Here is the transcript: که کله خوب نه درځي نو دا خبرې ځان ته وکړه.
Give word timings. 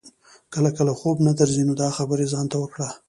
که 0.53 0.59
کله 0.77 0.93
خوب 0.99 1.17
نه 1.27 1.31
درځي 1.39 1.63
نو 1.69 1.73
دا 1.81 1.89
خبرې 1.97 2.25
ځان 2.33 2.45
ته 2.51 2.57
وکړه. 2.59 2.89